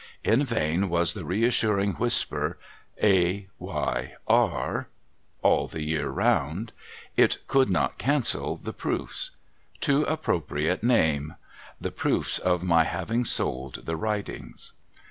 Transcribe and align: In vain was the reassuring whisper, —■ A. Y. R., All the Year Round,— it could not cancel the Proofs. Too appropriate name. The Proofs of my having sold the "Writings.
In 0.23 0.43
vain 0.43 0.89
was 0.89 1.13
the 1.13 1.23
reassuring 1.25 1.91
whisper, 1.93 2.57
—■ 3.03 3.07
A. 3.07 3.47
Y. 3.59 4.15
R., 4.27 4.87
All 5.43 5.67
the 5.67 5.83
Year 5.83 6.07
Round,— 6.09 6.71
it 7.25 7.45
could 7.45 7.69
not 7.69 7.99
cancel 7.99 8.55
the 8.55 8.73
Proofs. 8.73 9.29
Too 9.79 10.01
appropriate 10.05 10.83
name. 10.83 11.35
The 11.79 11.91
Proofs 11.91 12.39
of 12.39 12.63
my 12.63 12.85
having 12.85 13.25
sold 13.25 13.85
the 13.85 13.95
"Writings. 13.95 14.71